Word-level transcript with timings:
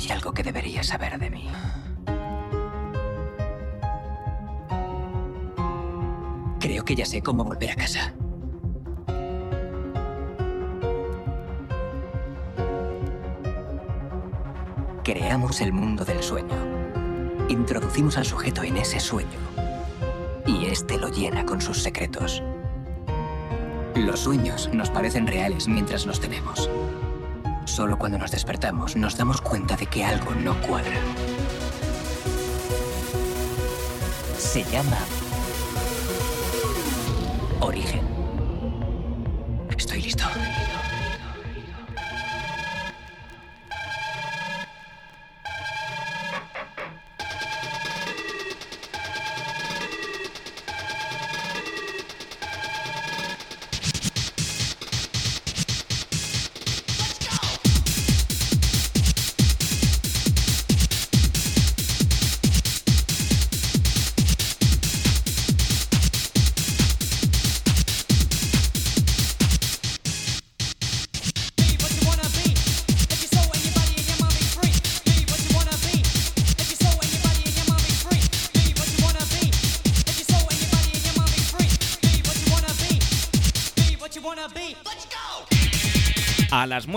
Hay 0.00 0.10
algo 0.12 0.32
que 0.32 0.42
deberías 0.42 0.86
saber 0.86 1.18
de 1.18 1.28
mí. 1.28 1.46
Creo 6.58 6.84
que 6.86 6.94
ya 6.94 7.04
sé 7.04 7.20
cómo 7.20 7.44
volver 7.44 7.72
a 7.72 7.74
casa. 7.74 8.14
Creamos 15.04 15.60
el 15.60 15.74
mundo 15.74 16.06
del 16.06 16.22
sueño. 16.22 16.48
Introducimos 17.50 18.16
al 18.16 18.24
sujeto 18.24 18.62
en 18.62 18.78
ese 18.78 19.00
sueño. 19.00 19.38
Y 20.46 20.64
este 20.64 20.96
lo 20.96 21.08
llena 21.08 21.44
con 21.44 21.60
sus 21.60 21.82
secretos. 21.82 22.42
Los 23.94 24.20
sueños 24.20 24.70
nos 24.72 24.88
parecen 24.88 25.26
reales 25.26 25.68
mientras 25.68 26.06
los 26.06 26.20
tenemos. 26.20 26.70
Solo 27.70 27.96
cuando 27.96 28.18
nos 28.18 28.32
despertamos 28.32 28.96
nos 28.96 29.16
damos 29.16 29.40
cuenta 29.40 29.76
de 29.76 29.86
que 29.86 30.04
algo 30.04 30.34
no 30.34 30.60
cuadra. 30.60 30.98
Se 34.36 34.64
llama 34.64 34.98
origen. 37.60 38.09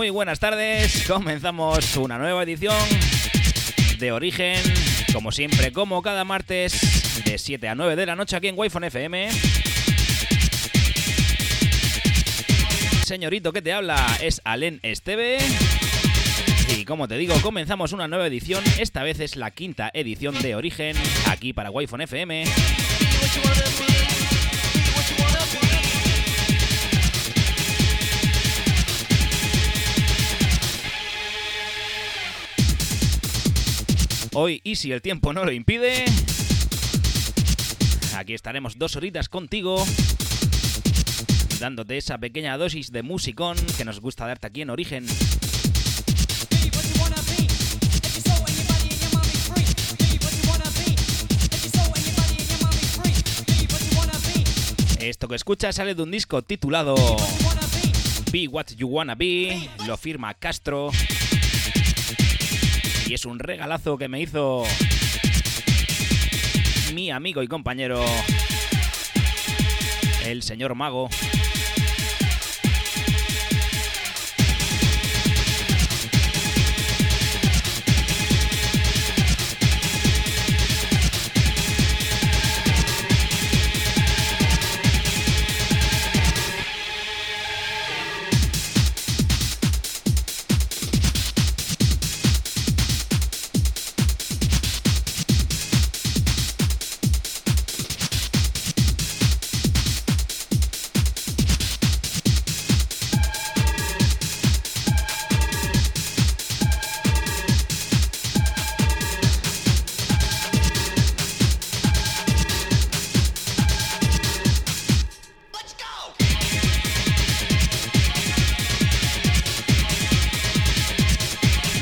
Muy 0.04 0.10
buenas 0.10 0.38
tardes, 0.38 1.04
comenzamos 1.08 1.96
una 1.96 2.18
nueva 2.18 2.42
edición 2.42 2.76
de 3.98 4.12
Origen, 4.12 4.60
como 5.14 5.32
siempre, 5.32 5.72
como 5.72 6.02
cada 6.02 6.26
martes, 6.26 7.24
de 7.24 7.38
7 7.38 7.70
a 7.70 7.74
9 7.74 7.96
de 7.96 8.04
la 8.04 8.14
noche 8.14 8.36
aquí 8.36 8.48
en 8.48 8.54
Wi-Fi 8.54 8.84
FM. 8.84 9.30
Señorito 13.06 13.54
que 13.54 13.62
te 13.62 13.72
habla 13.72 14.04
es 14.20 14.42
Alen 14.44 14.78
Esteve. 14.82 15.38
Y 16.76 16.84
como 16.84 17.08
te 17.08 17.16
digo, 17.16 17.34
comenzamos 17.40 17.92
una 17.92 18.06
nueva 18.06 18.26
edición. 18.26 18.62
Esta 18.78 19.02
vez 19.04 19.20
es 19.20 19.36
la 19.36 19.52
quinta 19.52 19.90
edición 19.94 20.38
de 20.42 20.54
Origen, 20.54 20.96
aquí 21.30 21.54
para 21.54 21.70
Wi-Fi 21.70 22.02
FM. 22.02 22.44
Hoy, 34.36 34.60
y 34.64 34.74
si 34.74 34.90
el 34.90 35.00
tiempo 35.00 35.32
no 35.32 35.44
lo 35.44 35.52
impide, 35.52 36.04
aquí 38.16 38.34
estaremos 38.34 38.76
dos 38.76 38.96
horitas 38.96 39.28
contigo, 39.28 39.86
dándote 41.60 41.96
esa 41.96 42.18
pequeña 42.18 42.58
dosis 42.58 42.90
de 42.90 43.04
musicón 43.04 43.56
que 43.76 43.84
nos 43.84 44.00
gusta 44.00 44.26
darte 44.26 44.48
aquí 44.48 44.62
en 44.62 44.70
Origen. 44.70 45.06
Esto 54.98 55.28
que 55.28 55.36
escuchas 55.36 55.76
sale 55.76 55.94
de 55.94 56.02
un 56.02 56.10
disco 56.10 56.42
titulado 56.42 56.96
Be 58.32 58.48
What 58.48 58.66
You 58.76 58.88
Wanna 58.88 59.14
Be, 59.14 59.70
lo 59.86 59.96
firma 59.96 60.34
Castro 60.34 60.90
y 63.06 63.14
es 63.14 63.24
un 63.24 63.38
regalazo 63.38 63.98
que 63.98 64.08
me 64.08 64.20
hizo 64.20 64.64
mi 66.94 67.10
amigo 67.10 67.42
y 67.42 67.48
compañero, 67.48 68.02
el 70.24 70.42
señor 70.42 70.74
Mago. 70.74 71.08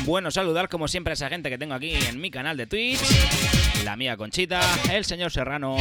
Bueno 0.05 0.31
saludar 0.31 0.69
como 0.69 0.87
siempre 0.87 1.11
a 1.11 1.13
esa 1.13 1.29
gente 1.29 1.49
que 1.49 1.57
tengo 1.57 1.73
aquí 1.73 1.93
en 1.93 2.19
mi 2.19 2.29
canal 2.29 2.57
de 2.57 2.67
Twitch. 2.67 2.99
La 3.83 3.95
mía 3.95 4.17
Conchita, 4.17 4.61
el 4.91 5.05
señor 5.05 5.31
Serrano. 5.31 5.77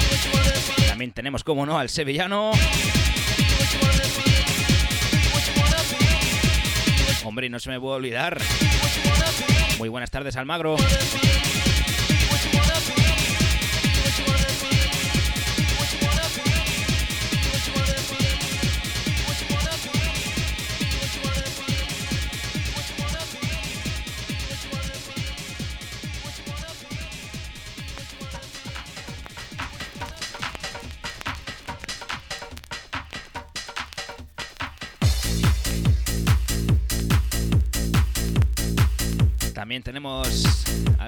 También 0.88 1.12
tenemos, 1.12 1.44
como 1.44 1.66
no, 1.66 1.78
al 1.78 1.88
sevillano. 1.88 2.53
Hombre, 7.25 7.49
no 7.49 7.59
se 7.59 7.71
me 7.71 7.81
puede 7.81 7.97
olvidar. 7.97 8.41
Muy 9.78 9.88
buenas 9.88 10.10
tardes, 10.10 10.37
Almagro. 10.37 10.77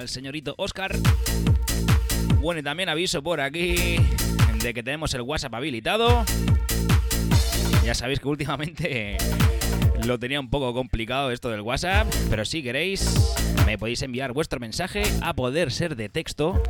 Señorito 0.07 0.55
Oscar. 0.57 0.95
Bueno, 2.39 2.59
y 2.59 2.63
también 2.63 2.89
aviso 2.89 3.23
por 3.23 3.41
aquí 3.41 3.97
de 4.61 4.73
que 4.73 4.83
tenemos 4.83 5.13
el 5.13 5.21
WhatsApp 5.21 5.53
habilitado. 5.53 6.23
Ya 7.83 7.93
sabéis 7.93 8.19
que 8.19 8.27
últimamente 8.27 9.17
lo 10.05 10.19
tenía 10.19 10.39
un 10.39 10.49
poco 10.49 10.73
complicado 10.73 11.31
esto 11.31 11.49
del 11.49 11.61
WhatsApp, 11.61 12.07
pero 12.29 12.45
si 12.45 12.63
queréis 12.63 13.35
me 13.65 13.77
podéis 13.77 14.01
enviar 14.01 14.33
vuestro 14.33 14.59
mensaje 14.59 15.03
a 15.21 15.33
poder 15.33 15.71
ser 15.71 15.95
de 15.95 16.09
texto. 16.09 16.61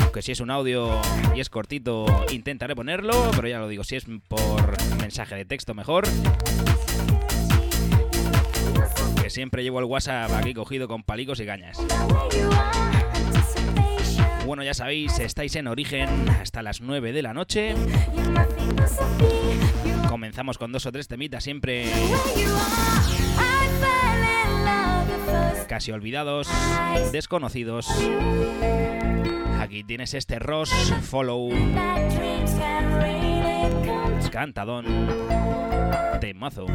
Aunque 0.00 0.22
si 0.22 0.32
es 0.32 0.40
un 0.40 0.50
audio 0.50 1.00
y 1.34 1.40
es 1.40 1.50
cortito 1.50 2.06
intentaré 2.30 2.74
ponerlo, 2.74 3.30
pero 3.36 3.48
ya 3.48 3.58
lo 3.58 3.68
digo, 3.68 3.84
si 3.84 3.96
es 3.96 4.06
por 4.28 4.76
mensaje 4.98 5.34
de 5.34 5.44
texto 5.44 5.74
mejor 5.74 6.06
siempre 9.30 9.62
llevo 9.62 9.78
el 9.78 9.84
WhatsApp 9.84 10.30
aquí 10.32 10.54
cogido 10.54 10.88
con 10.88 11.02
palicos 11.02 11.40
y 11.40 11.46
cañas. 11.46 11.78
Bueno, 14.46 14.62
ya 14.62 14.74
sabéis, 14.74 15.18
estáis 15.18 15.56
en 15.56 15.66
origen 15.66 16.08
hasta 16.40 16.62
las 16.62 16.80
9 16.80 17.12
de 17.12 17.22
la 17.22 17.34
noche. 17.34 17.74
Comenzamos 20.08 20.56
con 20.58 20.72
dos 20.72 20.86
o 20.86 20.92
tres 20.92 21.06
temitas 21.06 21.44
siempre 21.44 21.84
casi 25.68 25.92
olvidados, 25.92 26.48
desconocidos. 27.12 27.88
Aquí 29.60 29.84
tienes 29.84 30.14
este 30.14 30.38
Ross 30.38 30.70
Follow. 31.02 31.50
Cantadón. 34.32 34.86
Temazo. 36.20 36.66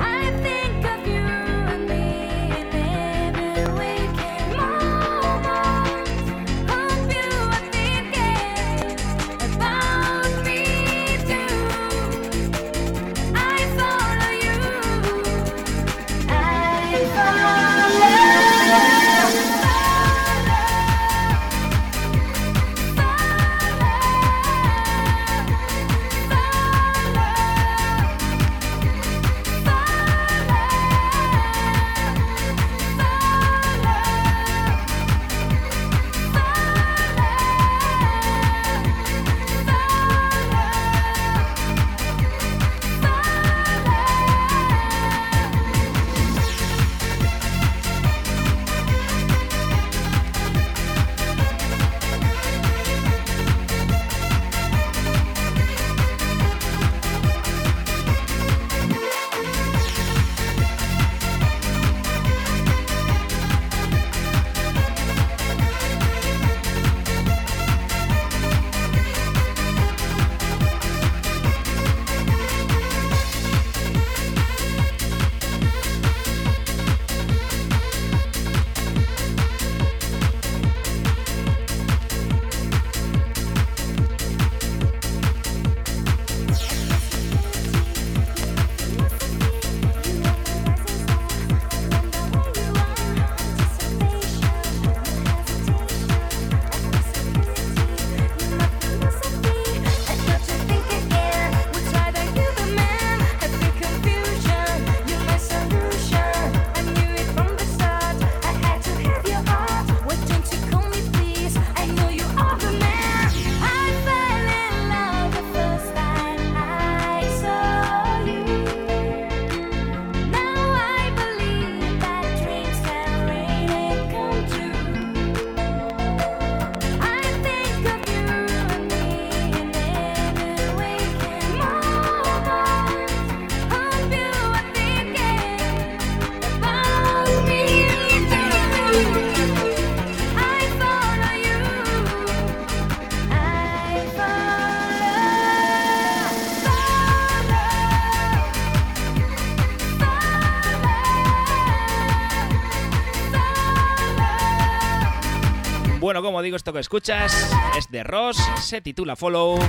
Como 156.33 156.41
digo, 156.41 156.57
esto 156.57 156.73
que 156.73 156.79
escuchas 156.79 157.47
es 157.77 157.91
de 157.91 158.03
Ross, 158.03 158.37
se 158.59 158.81
titula 158.81 159.15
Follow. 159.15 159.59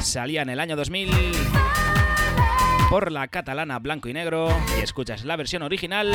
Salía 0.00 0.42
en 0.42 0.48
el 0.48 0.58
año 0.58 0.74
2000 0.74 1.08
por 2.88 3.12
la 3.12 3.28
catalana 3.28 3.78
Blanco 3.78 4.08
y 4.08 4.12
Negro 4.12 4.48
y 4.76 4.82
escuchas 4.82 5.24
la 5.24 5.36
versión 5.36 5.62
original 5.62 6.12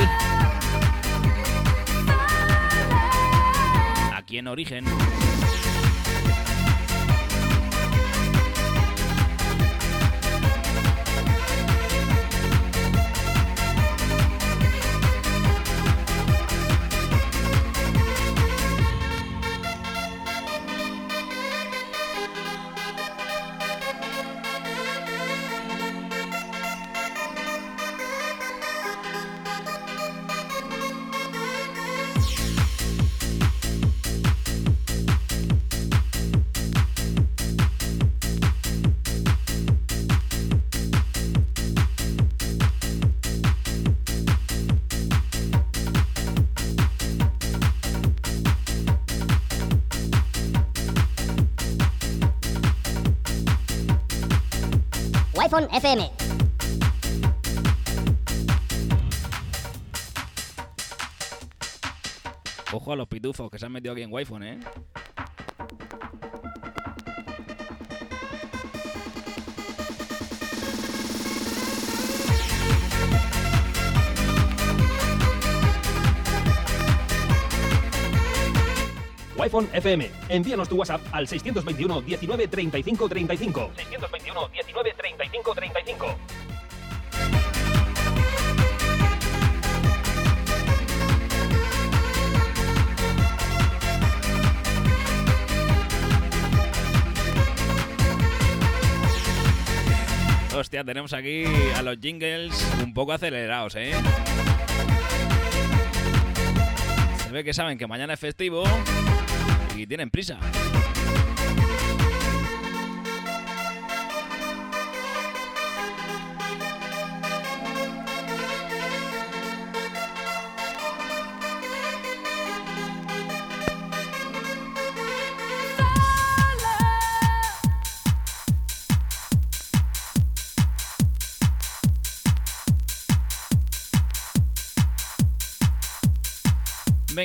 aquí 4.14 4.38
en 4.38 4.50
Origen. 4.50 4.84
Pitufos 63.36 63.52
que 63.52 63.60
se 63.60 63.66
han 63.66 63.72
metido 63.72 63.94
aquí 63.94 64.02
en 64.02 64.14
wi 64.14 64.24
¿eh? 64.44 64.60
iPhone 79.46 79.70
FM. 79.72 80.10
Envíanos 80.30 80.68
tu 80.68 80.76
WhatsApp 80.76 81.02
al 81.12 81.28
621 81.28 82.02
19 82.02 82.48
35 82.48 83.10
35. 83.10 83.72
621 83.76 84.48
19 84.50 84.95
Tenemos 100.84 101.14
aquí 101.14 101.46
a 101.76 101.82
los 101.82 101.98
jingles 102.02 102.68
un 102.84 102.94
poco 102.94 103.14
acelerados, 103.14 103.76
¿eh? 103.76 103.94
Se 107.24 107.32
ve 107.32 107.46
que 107.46 107.54
saben 107.54 107.78
que 107.78 107.88
mañana 107.88 108.14
es 108.16 108.20
festivo 108.20 108.66
y 109.78 109.88
tienen 109.88 110.10
prisa. 110.10 110.38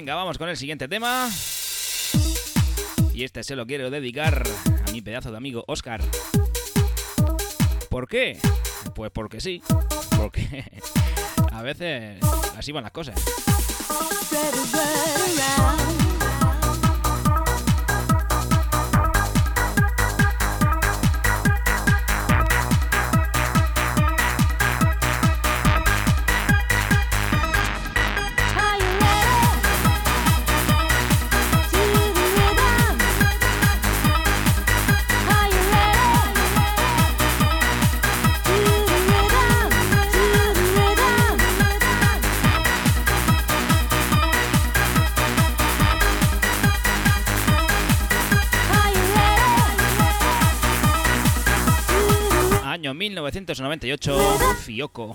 Venga, 0.01 0.15
vamos 0.15 0.39
con 0.39 0.49
el 0.49 0.57
siguiente 0.57 0.89
tema. 0.89 1.29
Y 3.13 3.23
este 3.23 3.45
se 3.45 3.55
lo 3.55 3.67
quiero 3.67 3.91
dedicar 3.91 4.45
a 4.89 4.93
mi 4.93 5.03
pedazo 5.03 5.31
de 5.31 5.37
amigo 5.37 5.63
Oscar. 5.67 6.01
¿Por 7.91 8.09
qué? 8.09 8.39
Pues 8.95 9.11
porque 9.11 9.43
sí. 9.43 9.63
Porque 10.17 10.65
a 11.53 11.61
veces 11.61 12.19
así 12.57 12.73
van 12.73 12.85
las 12.85 12.93
cosas. 12.93 13.15
1998, 53.33 54.19
Fioco. 54.65 55.15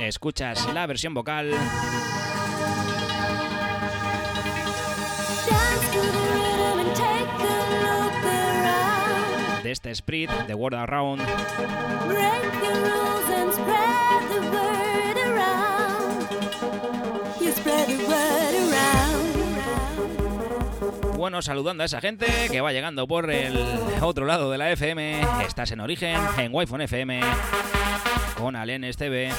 Escuchas 0.00 0.72
la 0.72 0.86
versión 0.86 1.14
vocal 1.14 1.50
de 9.62 9.70
este 9.72 9.92
Sprit, 9.92 10.30
The 10.46 10.54
World 10.54 10.78
Around. 10.78 11.22
Spread 17.52 17.88
the 17.88 18.06
word 18.06 18.54
around. 18.54 18.99
Bueno, 21.20 21.42
saludando 21.42 21.82
a 21.82 21.86
esa 21.86 22.00
gente 22.00 22.24
que 22.50 22.62
va 22.62 22.72
llegando 22.72 23.06
por 23.06 23.30
el 23.30 23.54
otro 24.00 24.24
lado 24.24 24.50
de 24.50 24.56
la 24.56 24.72
FM. 24.72 25.20
Estás 25.46 25.70
en 25.70 25.80
Origen, 25.80 26.18
en 26.38 26.48
Wi-Fi 26.50 26.84
FM, 26.84 27.20
con 28.38 28.56
Alen 28.56 28.90
TV. 28.96 29.30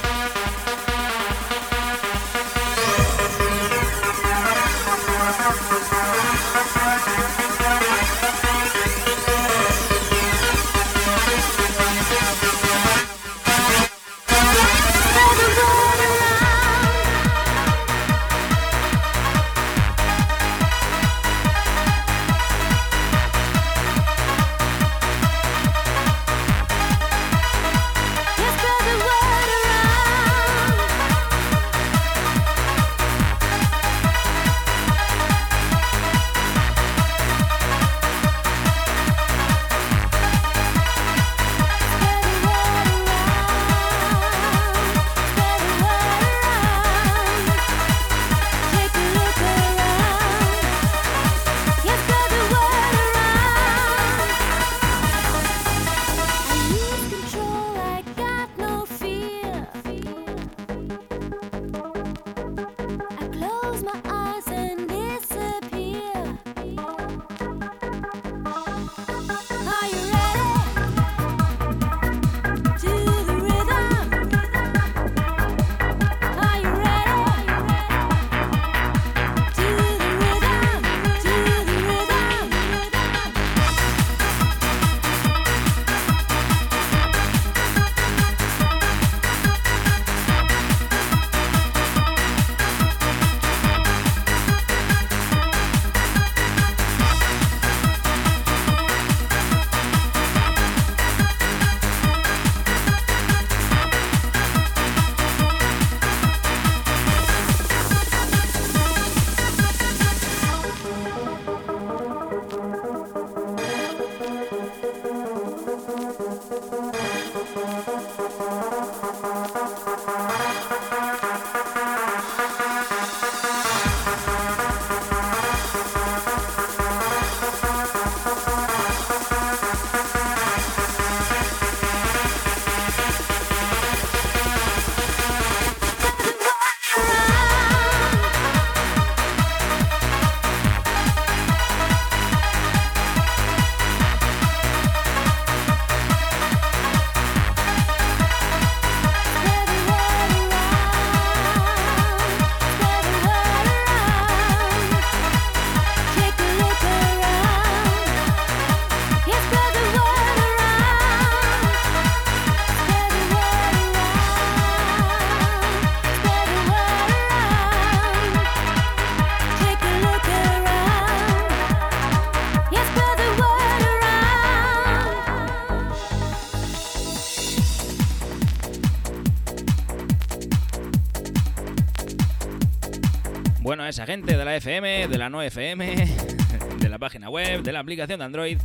esa 183.92 184.06
gente 184.06 184.38
de 184.38 184.42
la 184.42 184.56
FM, 184.56 185.06
de 185.08 185.18
la 185.18 185.28
no 185.28 185.42
FM, 185.42 185.94
de 186.78 186.88
la 186.88 186.98
página 186.98 187.28
web, 187.28 187.62
de 187.62 187.72
la 187.72 187.80
aplicación 187.80 188.20
de 188.20 188.24
Android. 188.24 188.58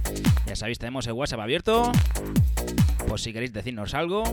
Ya 0.45 0.55
sabéis, 0.55 0.79
tenemos 0.79 1.05
el 1.05 1.11
WhatsApp 1.11 1.41
abierto. 1.41 1.91
Por 3.09 3.19
si 3.19 3.33
queréis 3.33 3.51
decirnos 3.51 3.93
algo. 3.93 4.23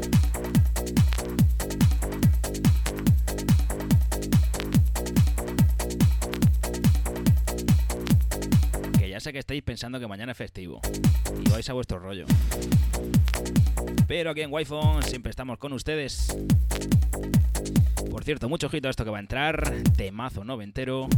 Que 8.97 9.09
ya 9.09 9.19
sé 9.19 9.33
que 9.33 9.41
estáis 9.41 9.65
pensando 9.65 9.99
que 9.99 10.07
mañana 10.07 10.31
es 10.31 10.39
festivo. 10.39 10.81
Y 11.45 11.51
vais 11.51 11.69
a 11.69 11.73
vuestro 11.73 11.99
rollo. 11.99 12.27
Pero 14.07 14.31
aquí 14.31 14.43
en 14.43 14.53
Wi-Fi 14.53 15.03
siempre 15.09 15.31
estamos 15.31 15.59
con 15.59 15.73
ustedes. 15.73 16.29
Por 18.11 18.25
cierto, 18.25 18.49
mucho 18.49 18.68
ojito 18.68 18.88
a 18.88 18.90
esto 18.90 19.04
que 19.04 19.11
va 19.11 19.18
a 19.18 19.20
entrar. 19.20 19.82
Temazo 19.96 20.44
noventero. 20.44 21.08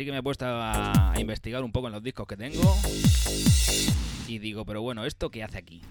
Así 0.00 0.06
que 0.06 0.12
me 0.12 0.18
he 0.18 0.22
puesto 0.22 0.46
a, 0.48 1.12
investigar 1.18 1.62
un 1.62 1.72
poco 1.72 1.88
en 1.88 1.92
los 1.92 2.02
discos 2.02 2.26
que 2.26 2.34
tengo. 2.34 2.74
Y 4.26 4.38
digo, 4.38 4.64
pero 4.64 4.80
bueno, 4.80 5.04
¿esto 5.04 5.30
qué 5.30 5.42
hace 5.42 5.58
aquí? 5.58 5.82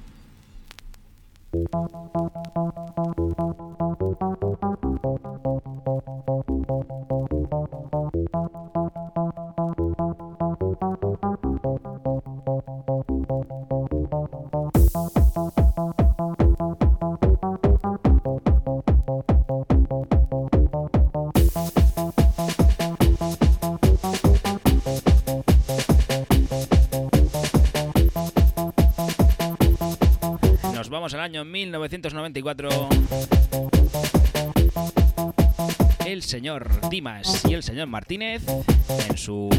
El 36.04 36.24
señor 36.24 36.90
Dimas 36.90 37.46
y 37.48 37.54
el 37.54 37.62
señor 37.62 37.86
Martínez 37.88 38.42
en 39.08 39.18
su 39.18 39.50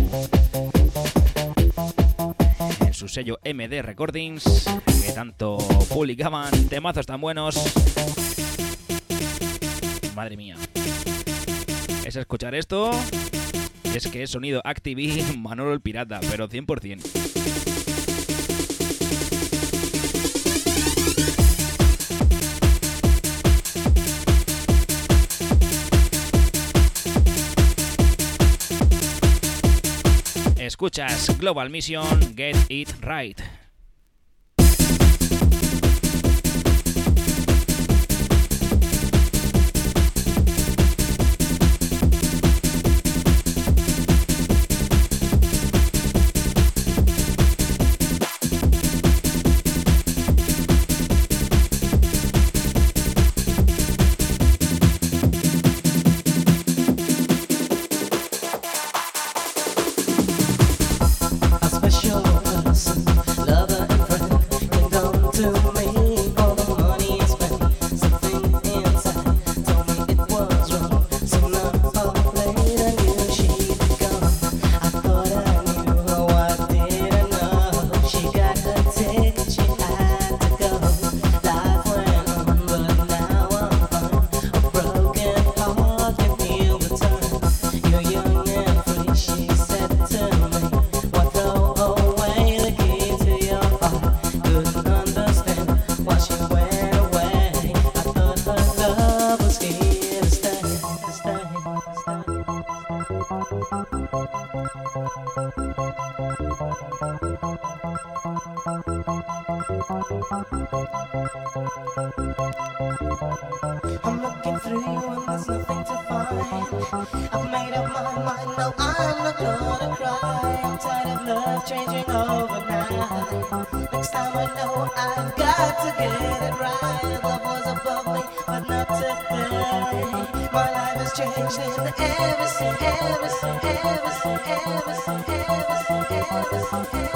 en 2.80 2.92
su 2.92 3.06
sello 3.06 3.38
MD 3.44 3.82
Recordings 3.82 4.64
que 5.04 5.12
tanto 5.12 5.58
publicaban 5.94 6.68
temazos 6.68 7.06
tan 7.06 7.20
buenos. 7.20 7.54
Madre 10.16 10.36
mía. 10.36 10.56
Es 12.04 12.16
escuchar 12.16 12.56
esto 12.56 12.90
es 13.84 14.08
que 14.08 14.24
es 14.24 14.30
sonido 14.30 14.62
Activi 14.64 15.22
Manolo 15.38 15.74
el 15.74 15.80
Pirata, 15.80 16.18
pero 16.28 16.48
100%. 16.48 17.49
Escuchas 30.80 31.36
Global 31.36 31.68
Mission 31.68 32.34
Get 32.34 32.56
It 32.70 32.88
Right. 33.02 33.49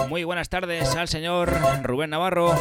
Muy 0.09 0.25
buenas 0.25 0.49
tardes 0.49 0.95
al 0.95 1.09
señor 1.09 1.53
Rubén 1.83 2.11
Navarro. 2.11 2.55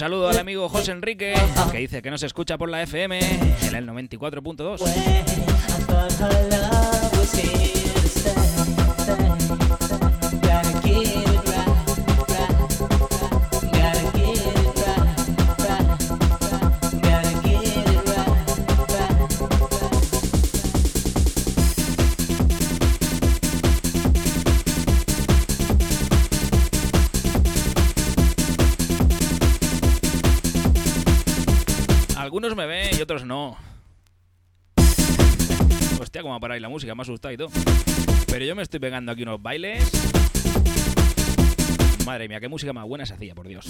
saludo 0.00 0.30
al 0.30 0.38
amigo 0.38 0.66
José 0.70 0.92
Enrique, 0.92 1.34
que 1.70 1.76
dice 1.76 2.00
que 2.00 2.10
nos 2.10 2.22
escucha 2.22 2.56
por 2.56 2.70
la 2.70 2.82
FM 2.82 3.18
en 3.18 3.74
el 3.74 3.86
94.2. 3.86 4.80
no. 33.30 33.56
Hostia, 36.00 36.20
cómo 36.22 36.40
paráis 36.40 36.60
la 36.60 36.68
música, 36.68 36.96
me 36.96 37.00
ha 37.00 37.04
asustado 37.04 37.32
y 37.32 37.36
todo. 37.36 37.48
Pero 38.26 38.44
yo 38.44 38.56
me 38.56 38.62
estoy 38.62 38.80
pegando 38.80 39.12
aquí 39.12 39.22
unos 39.22 39.40
bailes. 39.40 39.88
Madre 42.04 42.28
mía, 42.28 42.40
qué 42.40 42.48
música 42.48 42.72
más 42.72 42.86
buena 42.86 43.06
se 43.06 43.14
hacía, 43.14 43.36
por 43.36 43.46
Dios. 43.46 43.66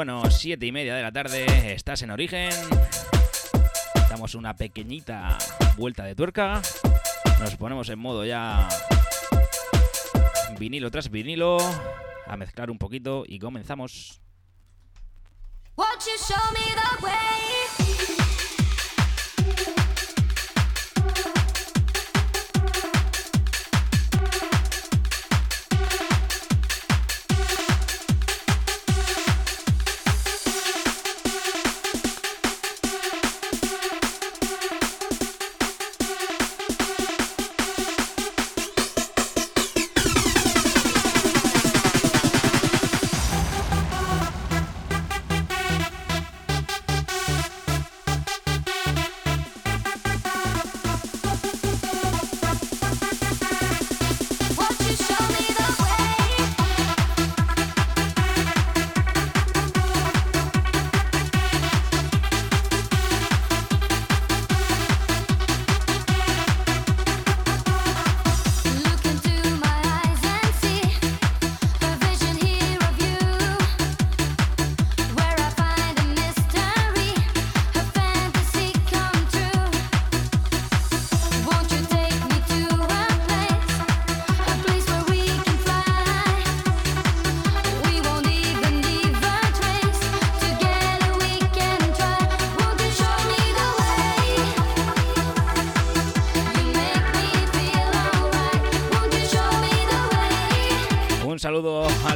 buenos 0.00 0.38
7 0.38 0.64
y 0.64 0.72
media 0.72 0.94
de 0.94 1.02
la 1.02 1.12
tarde. 1.12 1.74
Estás 1.74 2.00
en 2.00 2.10
Origen. 2.10 2.48
Damos 4.08 4.34
una 4.34 4.56
pequeñita 4.56 5.36
vuelta 5.76 6.04
de 6.04 6.14
tuerca. 6.14 6.62
Nos 7.38 7.54
ponemos 7.56 7.86
en 7.90 7.98
modo 7.98 8.24
ya 8.24 8.66
vinilo 10.58 10.90
tras 10.90 11.10
vinilo. 11.10 11.58
A 12.26 12.38
mezclar 12.38 12.70
un 12.70 12.78
poquito 12.78 13.24
y 13.26 13.38
comenzamos. 13.38 14.09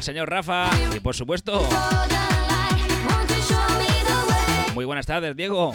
señor 0.05 0.29
Rafa 0.29 0.71
y 0.95 1.01
por 1.01 1.15
supuesto... 1.15 1.67
Muy 4.75 4.85
buenas 4.85 5.07
tardes, 5.07 5.35
Diego. 5.35 5.73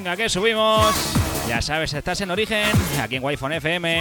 Venga, 0.00 0.16
que 0.16 0.30
subimos. 0.30 0.96
Ya 1.46 1.60
sabes, 1.60 1.92
estás 1.92 2.22
en 2.22 2.30
origen, 2.30 2.72
aquí 3.02 3.16
en 3.16 3.22
Wi-Fi 3.22 3.56
FM. 3.56 4.00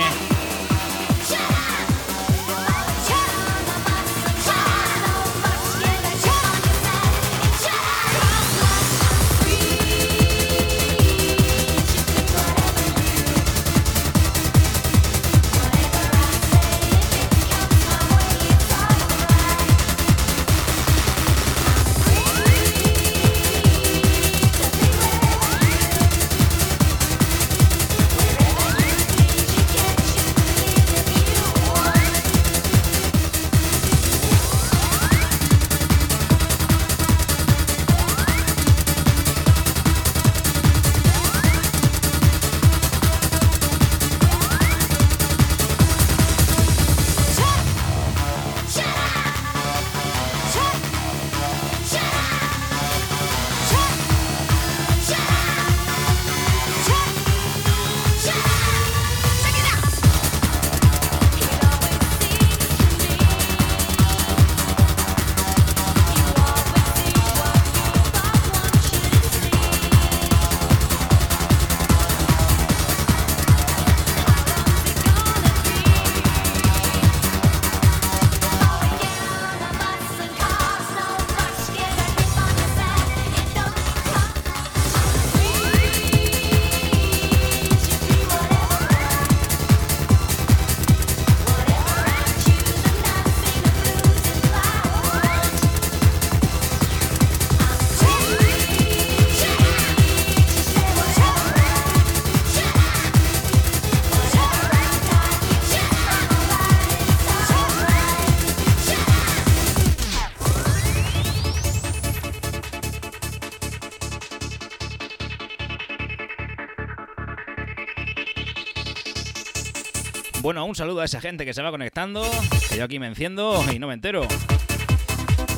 Un 120.70 120.76
saludo 120.76 121.02
a 121.02 121.06
esa 121.06 121.20
gente 121.20 121.46
que 121.46 121.54
se 121.54 121.64
va 121.64 121.72
conectando, 121.72 122.22
que 122.70 122.78
yo 122.78 122.84
aquí 122.84 123.00
me 123.00 123.08
enciendo 123.08 123.60
y 123.74 123.80
no 123.80 123.88
me 123.88 123.96
entero. 123.96 124.28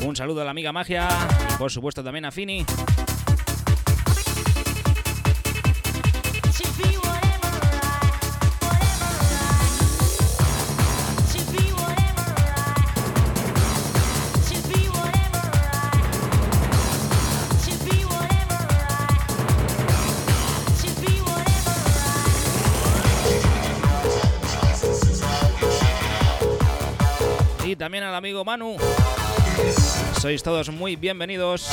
Un 0.02 0.16
saludo 0.16 0.40
a 0.40 0.44
la 0.44 0.50
amiga 0.50 0.72
Magia 0.72 1.08
por 1.58 1.70
supuesto 1.70 2.02
también 2.02 2.24
a 2.24 2.32
Fini. 2.32 2.64
También 27.92 28.04
al 28.08 28.14
amigo 28.14 28.42
Manu. 28.42 28.78
Sois 30.18 30.42
todos 30.42 30.70
muy 30.70 30.96
bienvenidos. 30.96 31.68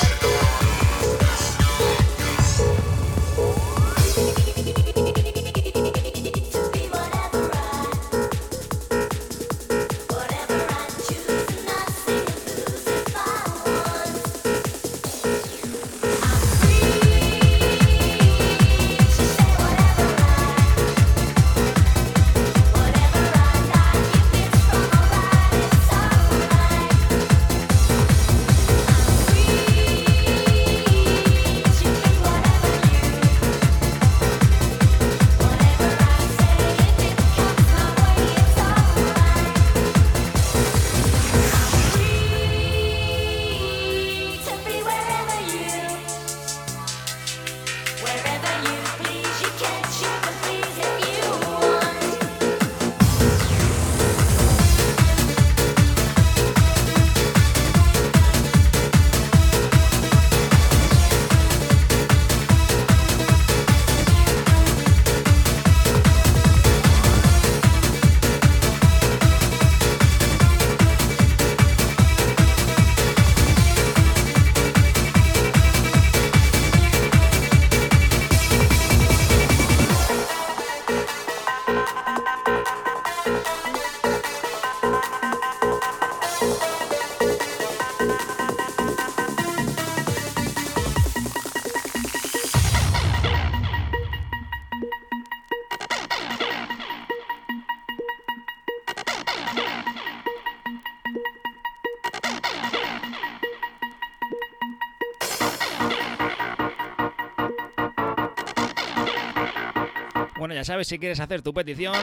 ya 110.60 110.66
sabes, 110.66 110.90
si 110.90 111.00
quieres 111.00 111.22
hacer 111.22 111.42
tu 111.42 111.54
petición, 111.54 111.96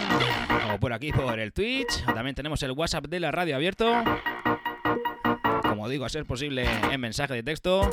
o 0.73 0.81
por 0.81 0.95
aquí 0.95 1.13
por 1.13 1.39
el 1.39 1.53
Twitch, 1.53 2.07
también 2.07 2.35
tenemos 2.35 2.63
el 2.63 2.71
WhatsApp 2.71 3.05
de 3.05 3.21
la 3.21 3.31
radio 3.31 3.55
abierto. 3.55 4.03
Como 5.61 5.87
digo, 5.91 6.07
a 6.07 6.09
ser 6.09 6.25
posible 6.25 6.67
en 6.91 6.99
mensaje 6.99 7.35
de 7.35 7.43
texto. 7.43 7.91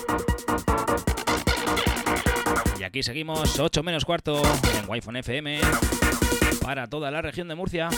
Y 2.79 2.83
aquí 2.83 3.03
seguimos, 3.03 3.59
8 3.59 3.83
menos 3.83 4.05
cuarto, 4.05 4.41
en 4.79 4.89
Wi-Fi 4.89 5.19
FM, 5.19 5.59
para 6.61 6.87
toda 6.87 7.11
la 7.11 7.21
región 7.21 7.49
de 7.49 7.55
Murcia. 7.55 7.89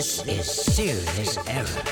This 0.00 0.24
is 0.26 0.46
serious 0.50 1.36
error. 1.46 1.89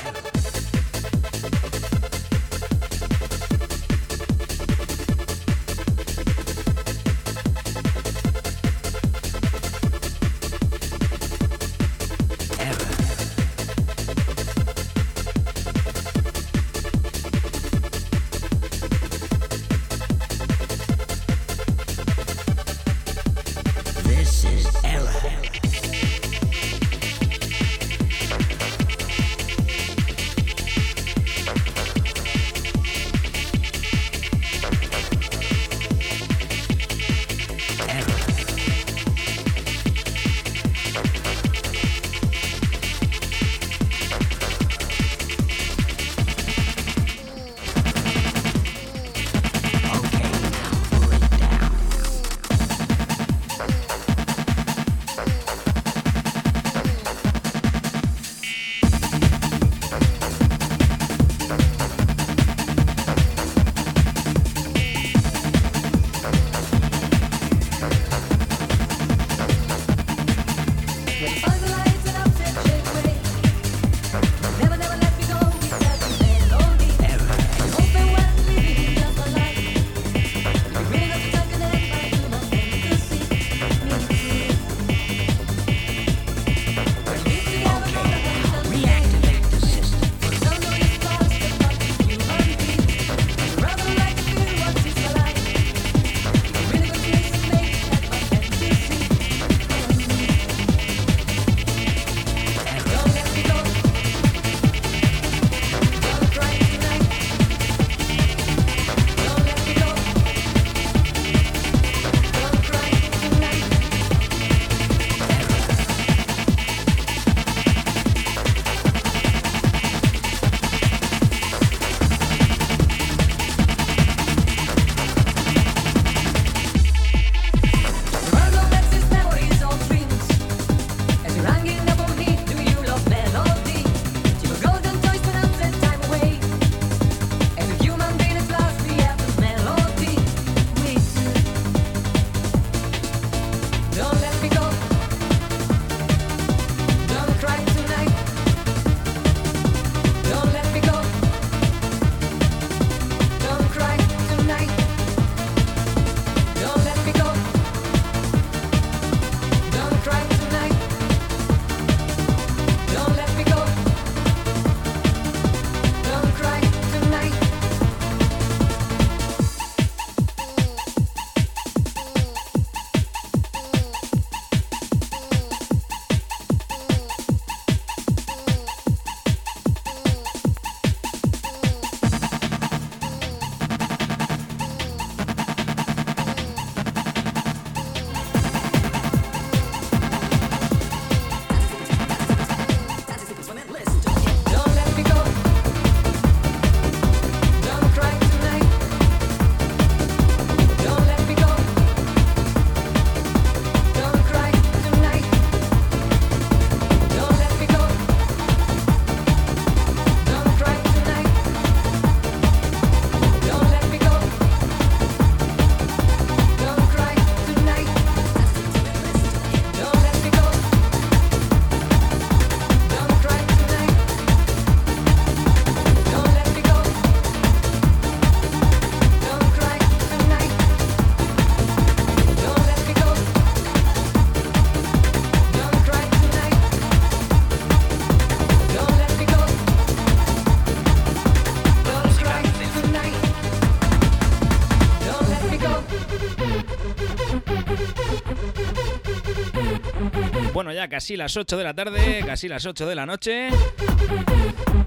ya 250.79 250.87
casi 250.87 251.17
las 251.17 251.35
8 251.35 251.57
de 251.57 251.63
la 251.65 251.73
tarde, 251.73 252.23
casi 252.25 252.47
las 252.47 252.65
8 252.65 252.87
de 252.87 252.95
la 252.95 253.05
noche. 253.05 253.49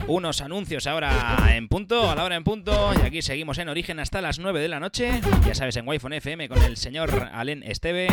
Unos 0.07 0.41
anuncios 0.41 0.87
ahora 0.87 1.55
en 1.55 1.69
punto, 1.69 2.11
a 2.11 2.15
la 2.15 2.25
hora 2.25 2.35
en 2.35 2.45
punto. 2.45 2.95
Y 2.95 3.07
aquí 3.07 3.21
seguimos 3.21 3.59
en 3.59 3.69
origen 3.69 4.01
hasta 4.01 4.23
las 4.23 4.39
9 4.39 4.59
de 4.59 4.69
la 4.69 4.81
noche. 4.81 5.21
Ya 5.45 5.55
sabes, 5.55 5.77
en 5.77 5.87
Wi-Fi 5.87 6.07
FM 6.17 6.49
con 6.49 6.63
el 6.63 6.79
señor 6.79 7.29
Alen 7.35 7.63
Esteve. 7.63 8.09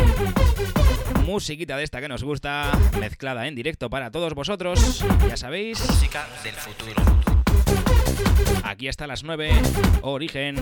Musiquita 1.24 1.78
de 1.78 1.84
esta 1.84 2.02
que 2.02 2.08
nos 2.08 2.22
gusta, 2.22 2.70
mezclada 3.00 3.48
en 3.48 3.54
directo 3.54 3.88
para 3.88 4.10
todos 4.10 4.34
vosotros. 4.34 5.02
Ya 5.26 5.38
sabéis. 5.38 5.80
Música 5.88 6.28
del 6.44 6.56
futuro. 6.56 7.02
Aquí 8.62 8.88
hasta 8.88 9.06
las 9.06 9.24
9, 9.24 9.52
origen. 10.02 10.60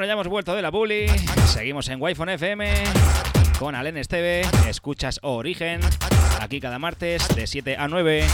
Bueno, 0.00 0.08
ya 0.08 0.12
hemos 0.14 0.28
vuelto 0.28 0.56
de 0.56 0.62
la 0.62 0.70
bully. 0.70 1.08
Seguimos 1.44 1.86
en 1.90 2.00
Wi-Fi 2.00 2.22
FM 2.26 2.72
con 3.58 3.74
Alen 3.74 3.98
Esteve. 3.98 4.40
Escuchas 4.66 5.20
Origen. 5.22 5.82
Aquí 6.40 6.58
cada 6.58 6.78
martes 6.78 7.28
de 7.36 7.46
7 7.46 7.76
a 7.76 7.86
9. 7.86 8.24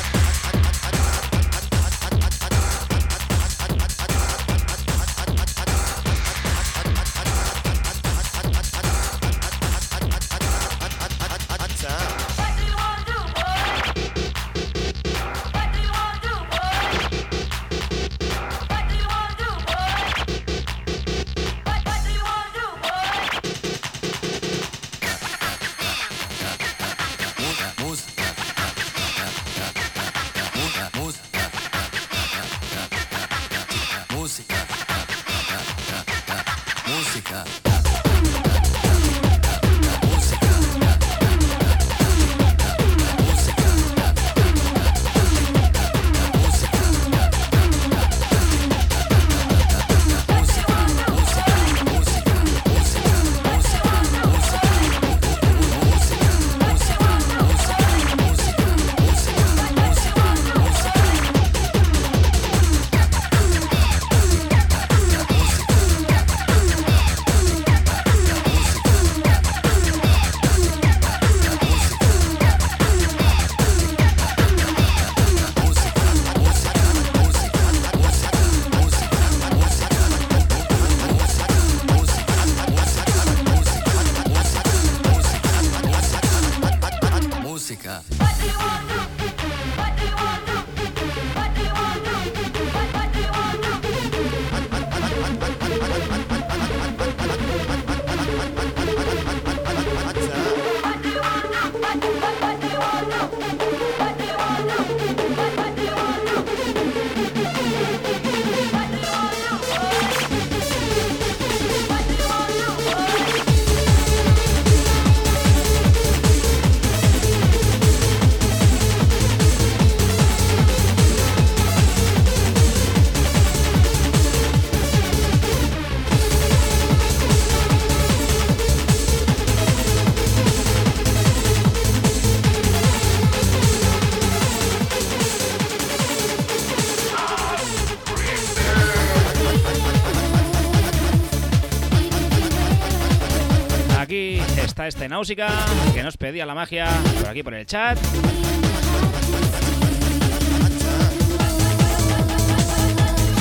Este 145.06 145.14
Náusica 145.14 145.48
que 145.94 146.02
nos 146.02 146.16
pedía 146.16 146.44
la 146.44 146.54
magia 146.54 146.88
por 147.20 147.28
aquí 147.28 147.44
por 147.44 147.54
el 147.54 147.64
chat. 147.64 147.96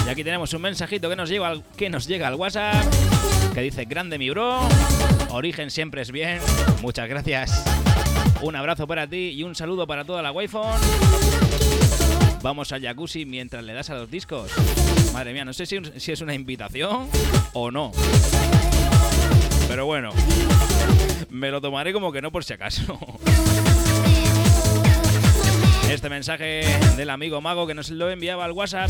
Y 0.06 0.10
aquí 0.10 0.24
tenemos 0.24 0.54
un 0.54 0.62
mensajito 0.62 1.10
que 1.10 1.16
nos 1.16 1.28
llega 1.28 1.48
al, 1.48 1.64
que 1.76 1.90
nos 1.90 2.06
llega 2.06 2.28
al 2.28 2.36
WhatsApp 2.36 2.86
que 3.56 3.62
dice 3.62 3.86
grande 3.86 4.20
mi 4.20 4.30
bro, 4.30 4.60
origen 5.32 5.72
siempre 5.72 6.04
es 6.04 6.12
bien, 6.12 6.40
muchas 6.82 7.10
gracias. 7.10 7.64
Un 8.42 8.56
abrazo 8.56 8.86
para 8.86 9.08
ti 9.08 9.30
y 9.30 9.42
un 9.42 9.56
saludo 9.56 9.88
para 9.88 10.06
toda 10.06 10.22
la 10.22 10.32
Wi-Fi. 10.32 10.58
Vamos 12.44 12.72
al 12.74 12.82
jacuzzi 12.82 13.26
mientras 13.26 13.64
le 13.64 13.74
das 13.74 13.90
a 13.90 13.96
los 13.96 14.12
discos. 14.12 14.52
Madre 15.14 15.34
mía, 15.34 15.46
no 15.46 15.54
sé 15.54 15.66
si, 15.66 15.80
si 15.98 16.12
es 16.12 16.22
una 16.22 16.36
invitación 16.36 17.08
o 17.54 17.72
no. 17.72 17.92
Pero 19.68 19.88
bueno, 19.88 20.12
me 21.36 21.52
lo 21.52 21.60
tomaré 21.62 21.92
como 21.94 22.12
que 22.12 22.22
no 22.22 22.32
por 22.32 22.44
si 22.44 22.54
acaso. 22.54 22.98
Este 25.90 26.10
mensaje 26.10 26.64
del 26.98 27.12
amigo 27.12 27.42
Mago 27.42 27.68
que 27.68 27.76
nos 27.76 27.92
lo 27.92 28.10
enviaba 28.10 28.44
al 28.44 28.54
WhatsApp. 28.54 28.90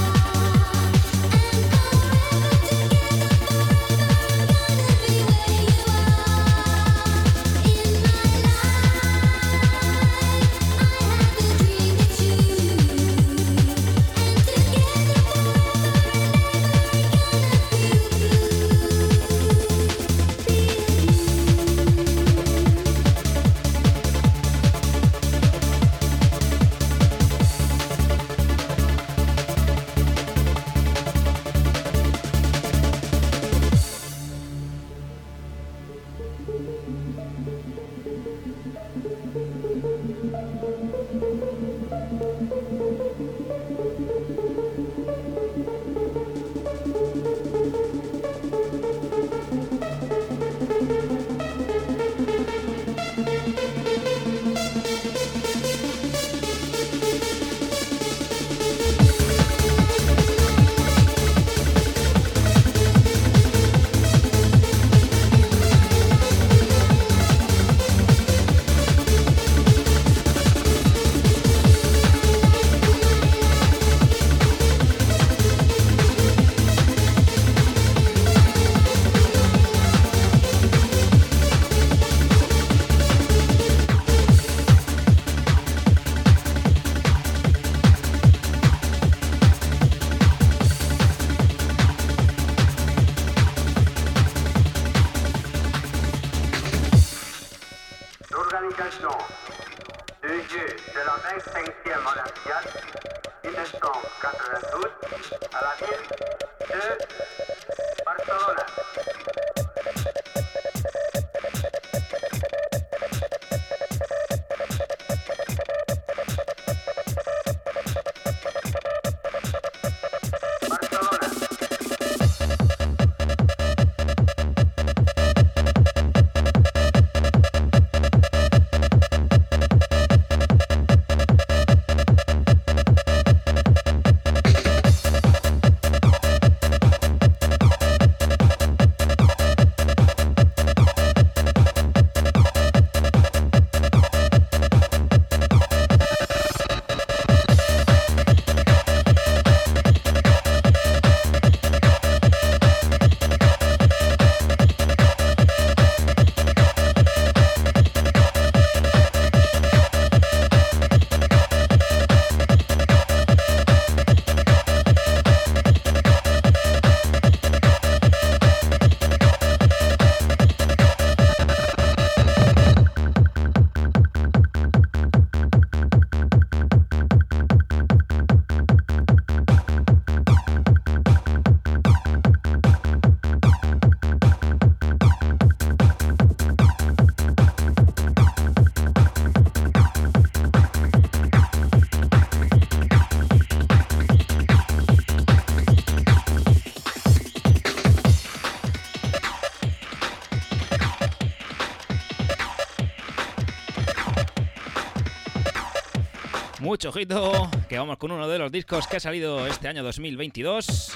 Mucho 206.61 206.89
ojito, 206.89 207.49
que 207.67 207.79
vamos 207.79 207.97
con 207.97 208.11
uno 208.11 208.27
de 208.27 208.37
los 208.37 208.51
discos 208.51 208.85
que 208.85 208.97
ha 208.97 208.99
salido 208.99 209.47
este 209.47 209.67
año 209.67 209.81
2022 209.81 210.93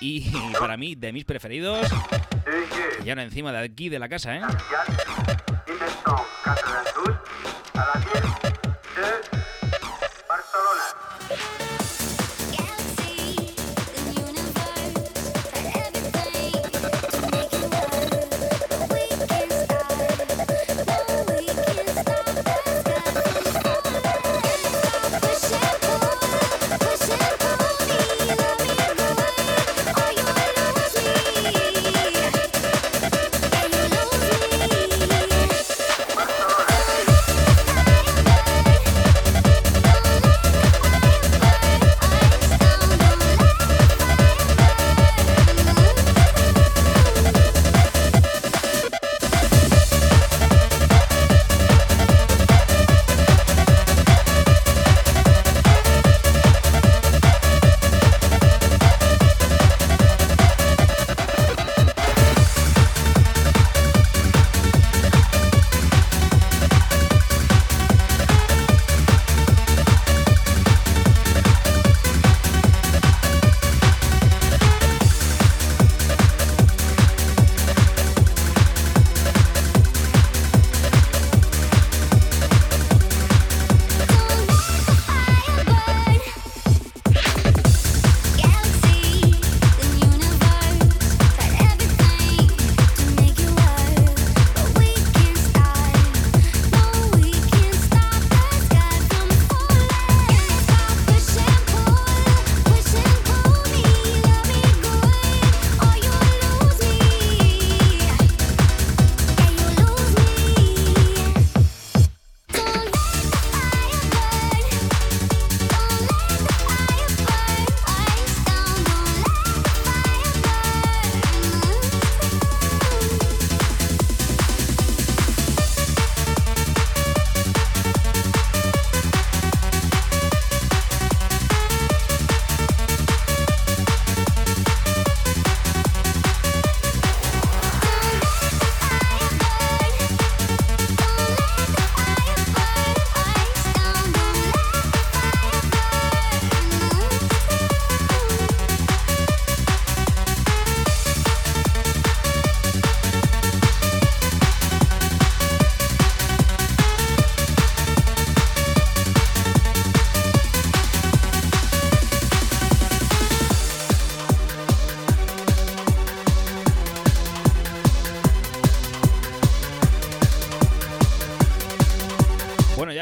y 0.00 0.30
para 0.60 0.76
mí 0.76 0.96
de 0.96 1.14
mis 1.14 1.24
preferidos. 1.24 1.88
Y 3.02 3.08
ahora 3.08 3.22
encima 3.22 3.50
de 3.50 3.58
aquí 3.64 3.88
de 3.88 3.98
la 3.98 4.10
casa, 4.10 4.36
¿eh? 4.36 4.42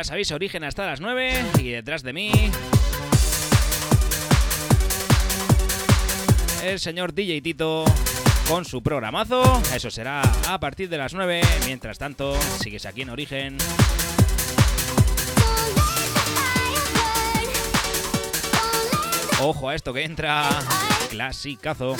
sabéis, 0.06 0.30
origen 0.30 0.62
hasta 0.62 0.86
las 0.86 1.00
9 1.00 1.44
y 1.58 1.70
detrás 1.70 2.04
de 2.04 2.12
mí 2.12 2.30
el 6.62 6.78
señor 6.78 7.12
DJ 7.12 7.42
Tito 7.42 7.84
con 8.48 8.64
su 8.64 8.84
programazo. 8.84 9.60
Eso 9.74 9.90
será 9.90 10.22
a 10.48 10.60
partir 10.60 10.88
de 10.88 10.98
las 10.98 11.12
9. 11.12 11.40
Mientras 11.64 11.98
tanto, 11.98 12.40
sigues 12.60 12.86
aquí 12.86 13.02
en 13.02 13.10
origen. 13.10 13.58
Ojo 19.40 19.68
a 19.68 19.74
esto 19.74 19.92
que 19.92 20.04
entra. 20.04 20.48
Clasicazo. 21.10 21.96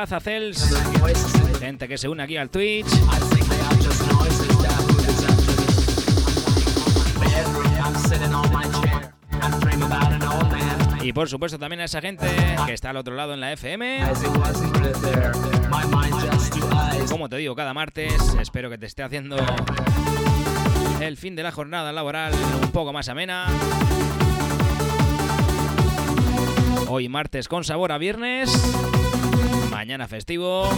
Hola 0.00 0.16
Azacels, 0.16 1.58
gente 1.60 1.86
que 1.86 1.98
se 1.98 2.08
une 2.08 2.22
aquí 2.22 2.38
al 2.38 2.48
Twitch. 2.48 2.86
Y 11.02 11.12
por 11.12 11.28
supuesto 11.28 11.58
también 11.58 11.82
a 11.82 11.84
esa 11.84 12.00
gente 12.00 12.26
que 12.64 12.72
está 12.72 12.88
al 12.88 12.96
otro 12.96 13.14
lado 13.14 13.34
en 13.34 13.40
la 13.40 13.52
FM. 13.52 14.00
Como 17.10 17.28
te 17.28 17.36
digo, 17.36 17.54
cada 17.54 17.74
martes 17.74 18.14
espero 18.40 18.70
que 18.70 18.78
te 18.78 18.86
esté 18.86 19.02
haciendo 19.02 19.36
el 21.02 21.18
fin 21.18 21.36
de 21.36 21.42
la 21.42 21.52
jornada 21.52 21.92
laboral 21.92 22.32
un 22.62 22.70
poco 22.70 22.94
más 22.94 23.10
amena. 23.10 23.48
Hoy 26.88 27.10
martes 27.10 27.48
con 27.48 27.64
sabor 27.64 27.92
a 27.92 27.98
viernes. 27.98 28.50
Festivo. 29.90 30.70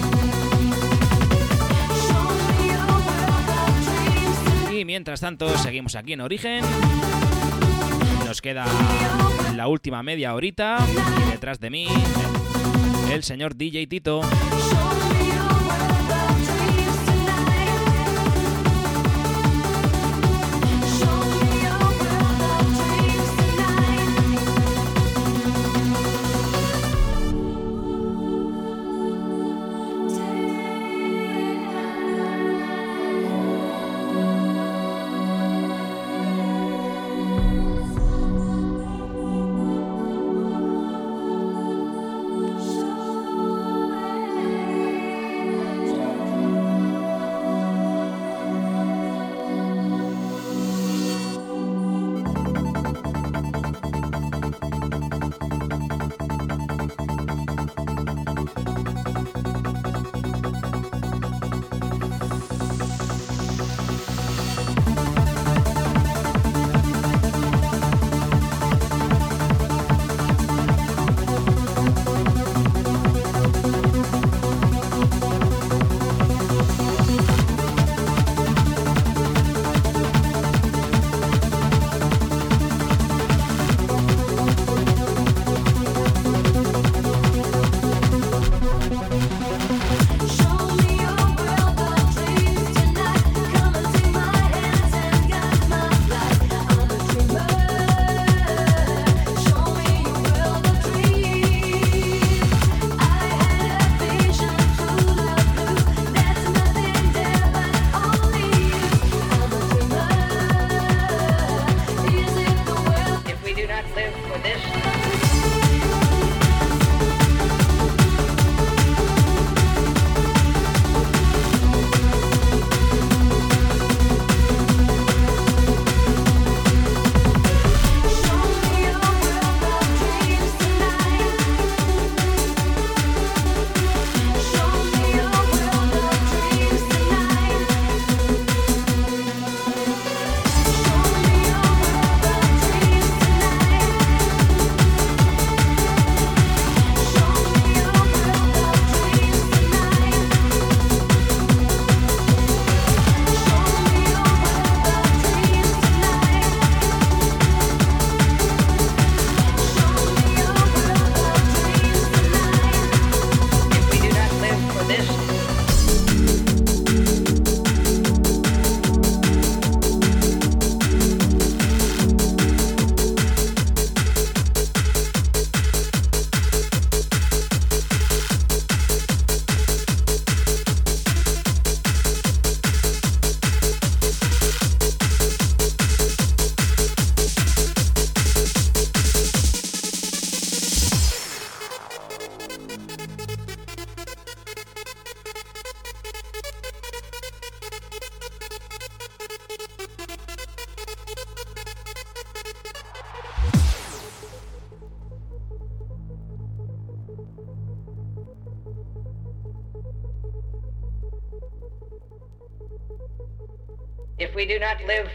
Y 4.73 4.87
mientras 4.87 5.21
tanto, 5.21 5.57
seguimos 5.59 5.95
aquí 5.97 6.15
en 6.15 6.23
Origen. 6.23 6.65
Nos 8.27 8.41
queda 8.41 8.65
la 9.55 9.69
última 9.69 10.03
media 10.03 10.35
horita. 10.35 10.79
Y 11.27 11.31
detrás 11.31 11.61
de 11.61 11.69
mí, 11.69 11.87
el 13.11 13.23
señor 13.23 13.55
DJ 13.55 13.87
Tito. 13.87 14.23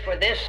For 0.08 0.16
this, 0.16 0.47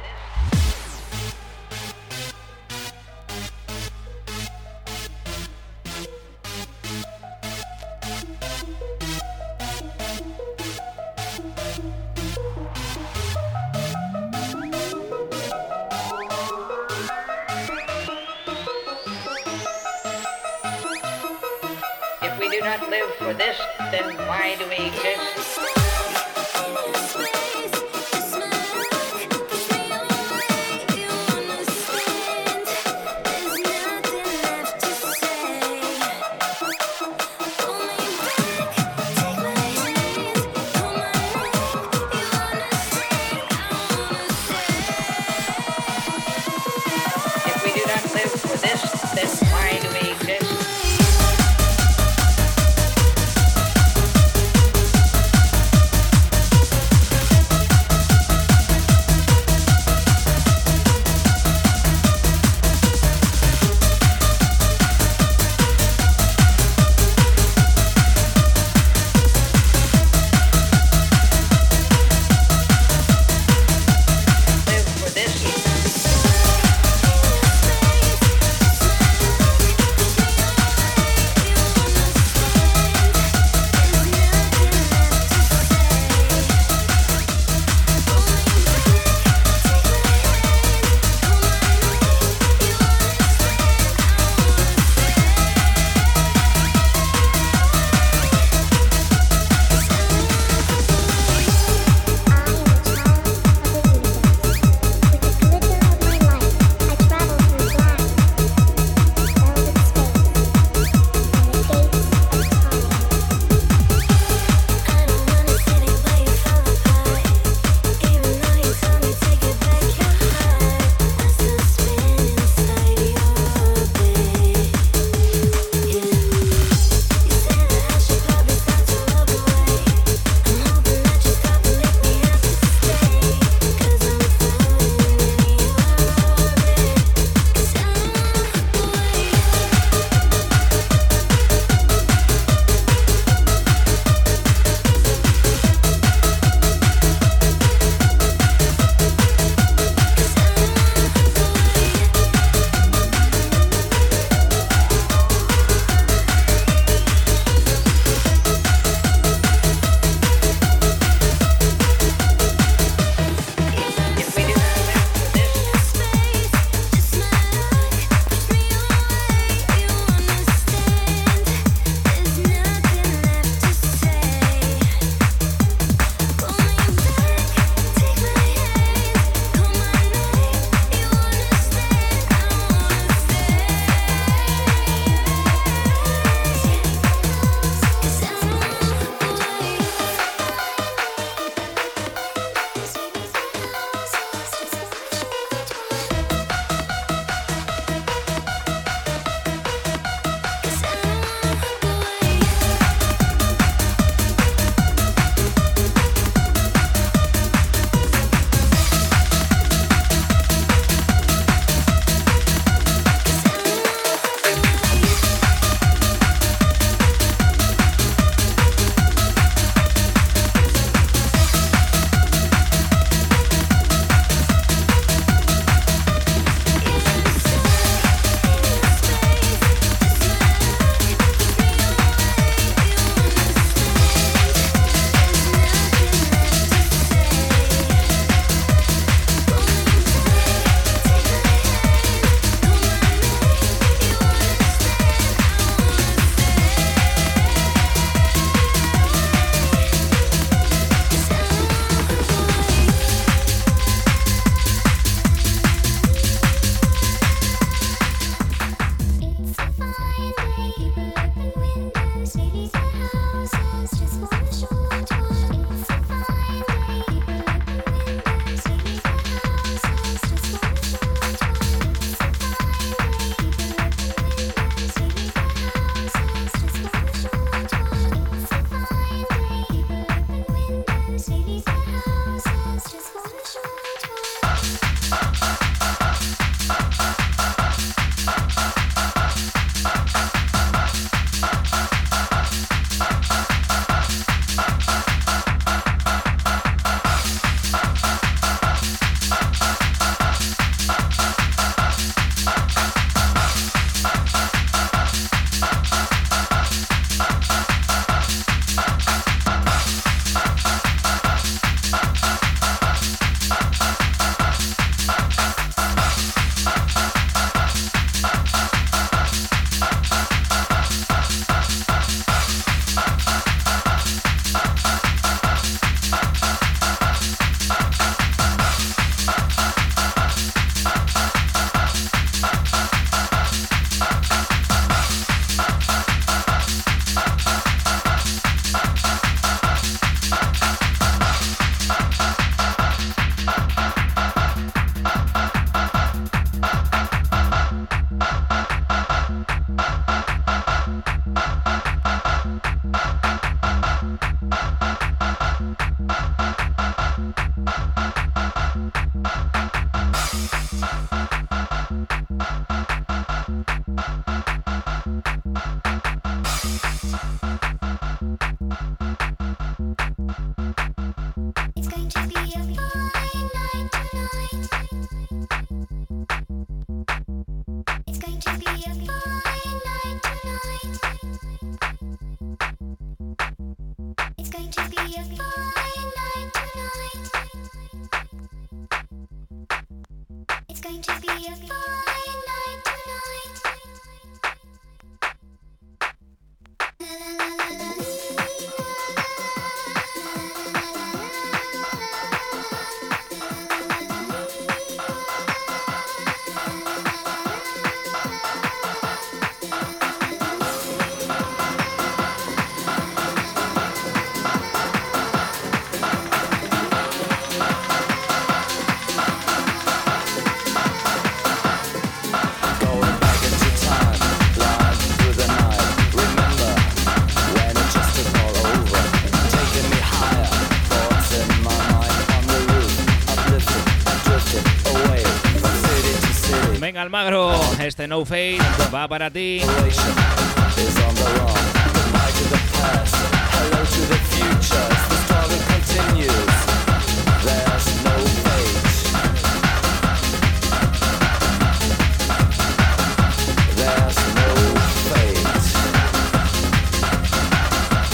Almagro, 436.99 437.57
este 437.79 438.07
No 438.07 438.25
Fade 438.25 438.57
va 438.93 439.07
para 439.07 439.31
ti. 439.31 439.61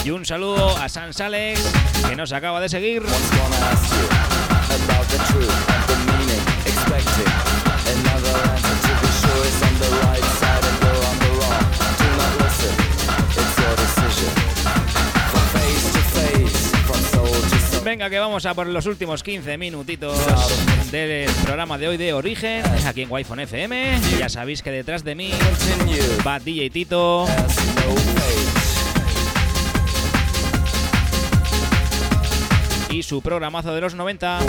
Y 0.04 0.12
un 0.12 0.24
saludo 0.24 0.78
a 0.78 0.88
San 0.88 1.12
Sales, 1.14 1.60
que 2.08 2.16
nos 2.16 2.32
acaba 2.32 2.62
de 2.62 2.70
seguir. 2.70 3.04
vamos 18.26 18.46
a 18.48 18.56
por 18.56 18.66
los 18.66 18.88
últimos 18.88 19.22
15 19.22 19.56
minutitos 19.60 20.18
del 20.92 21.30
programa 21.44 21.78
de 21.78 21.88
hoy 21.88 21.98
de 21.98 22.12
Origen, 22.12 22.64
aquí 22.88 23.04
en 23.04 23.12
Wi-Fi 23.12 23.44
FM. 23.44 24.00
Ya 24.18 24.30
sabéis 24.30 24.64
que 24.64 24.72
detrás 24.72 25.04
de 25.04 25.14
mí 25.14 25.32
va 26.26 26.40
DJ 26.40 26.72
Tito. 26.72 27.28
Y 32.90 33.04
su 33.04 33.22
programazo 33.22 33.76
de 33.76 33.82
los 33.82 33.94
90. 33.94 34.40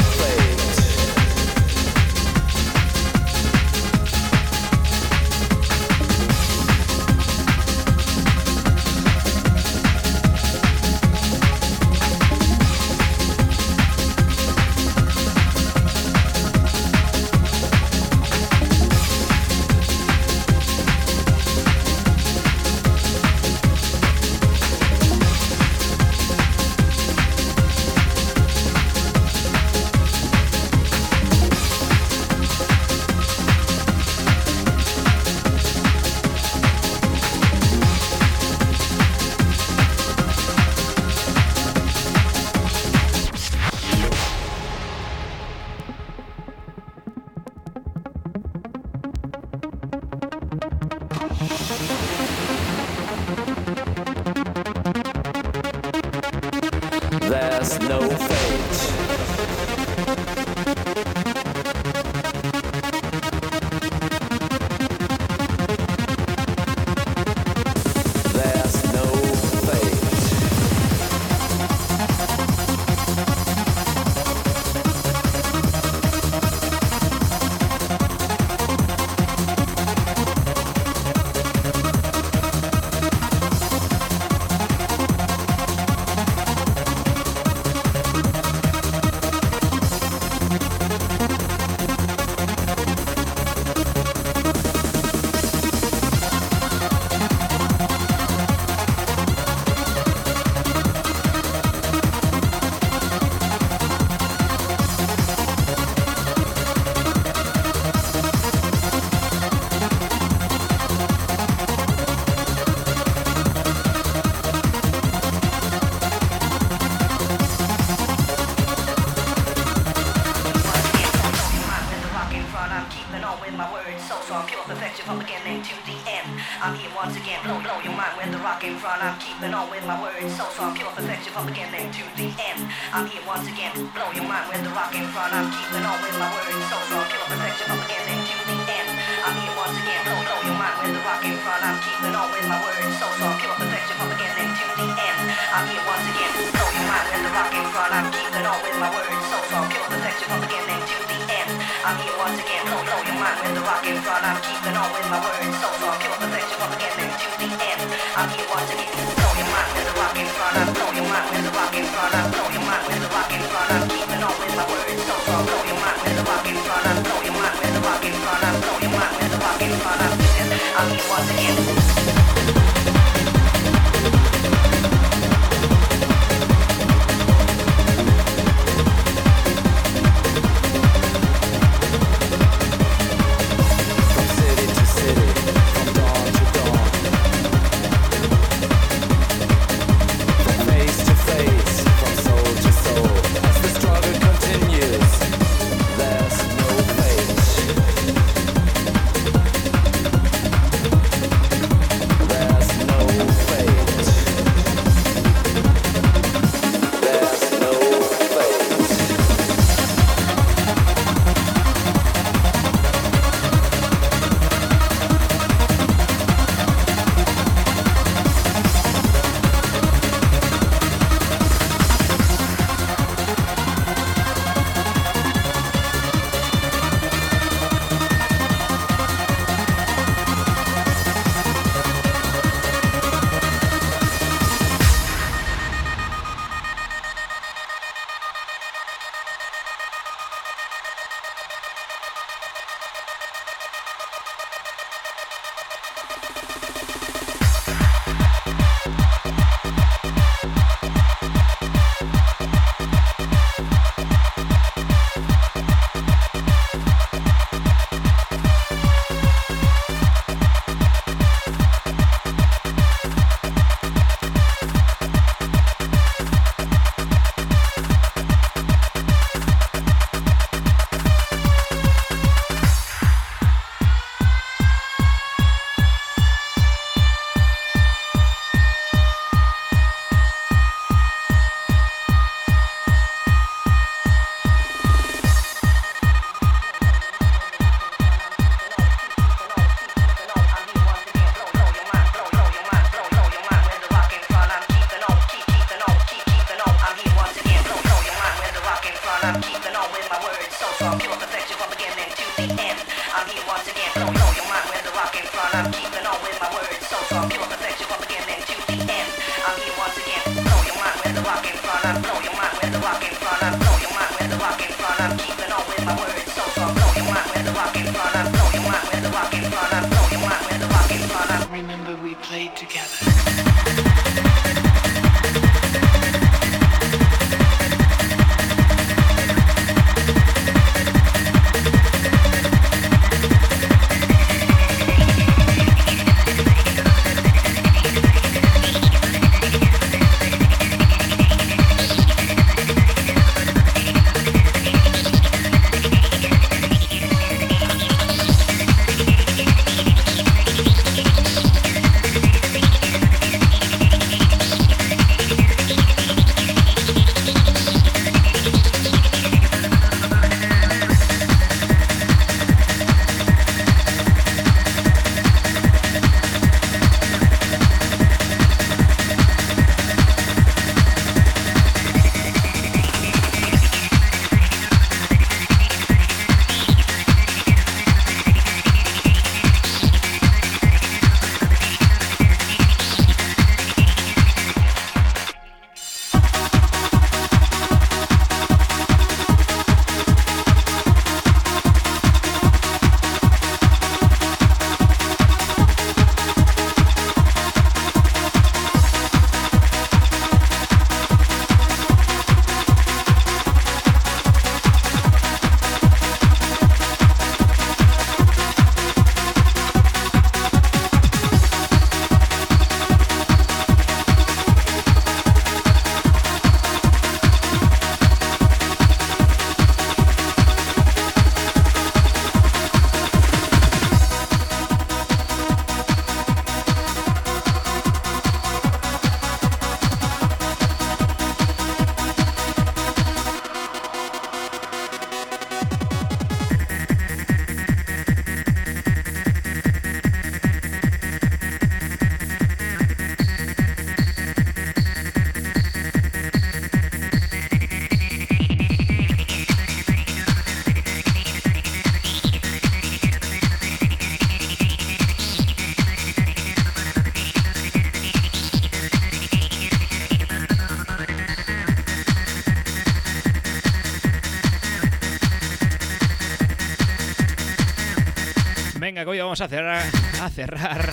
hoy 469.16 469.22
vamos 469.22 469.40
a 469.40 469.48
cerrar, 469.48 469.82
a 470.20 470.28
cerrar 470.28 470.90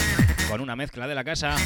con 0.50 0.62
una 0.62 0.78
mezcla 0.78 1.08
de 1.08 1.16
la 1.16 1.26
casa. 1.26 1.58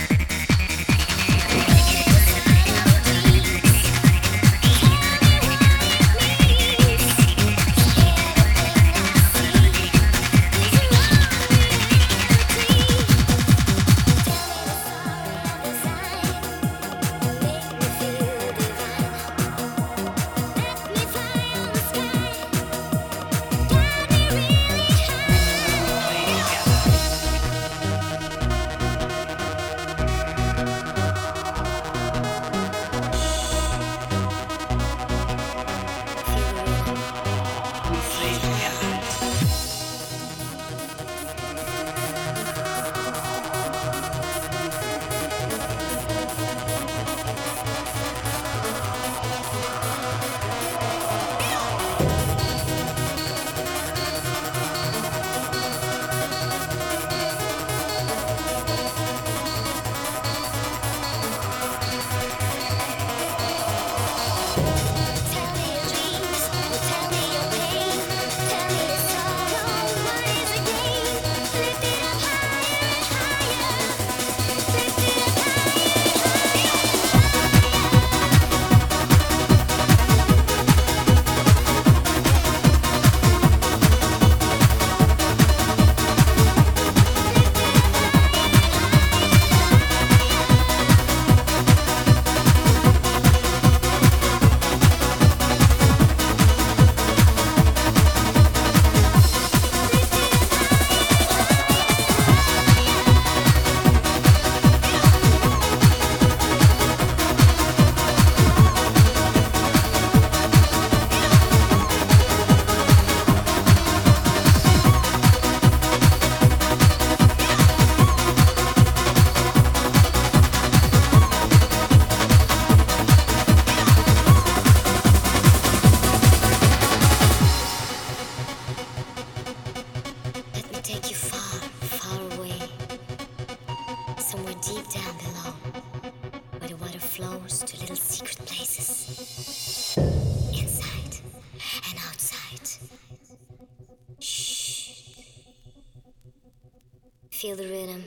Feel 147.38 147.55
the 147.55 147.68
rhythm. 147.68 148.03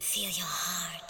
Feel 0.00 0.28
your 0.28 0.44
heart. 0.44 1.07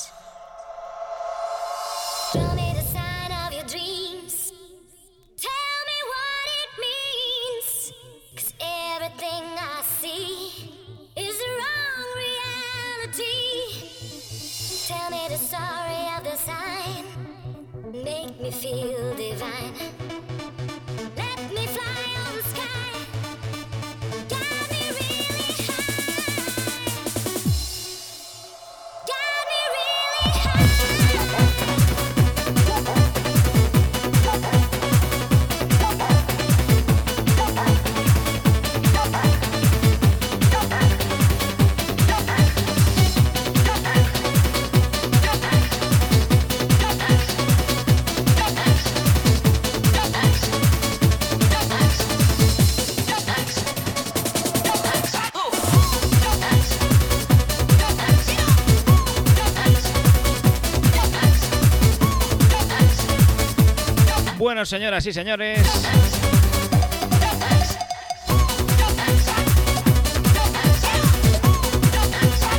Bueno, 64.58 64.66
señoras 64.66 65.06
y 65.06 65.12
señores. 65.12 65.60